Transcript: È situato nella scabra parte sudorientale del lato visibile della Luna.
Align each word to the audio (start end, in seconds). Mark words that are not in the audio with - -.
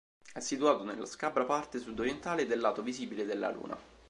È 0.33 0.39
situato 0.39 0.83
nella 0.83 1.05
scabra 1.05 1.43
parte 1.45 1.77
sudorientale 1.77 2.47
del 2.47 2.59
lato 2.59 2.81
visibile 2.81 3.23
della 3.23 3.51
Luna. 3.51 3.77